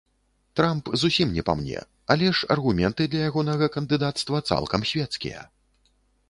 [0.59, 1.83] Трамп зусім не па мне,
[2.15, 5.45] але ж аргументы для ягонага кандыдацтва цалкам свецкія.